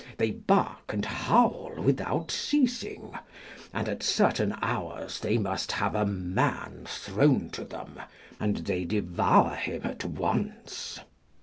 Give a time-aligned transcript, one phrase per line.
[0.17, 3.13] They bark and howl without ceasing,
[3.71, 7.99] and at certain hours they must have a man thrown to them,
[8.39, 10.99] and they devour him at once.'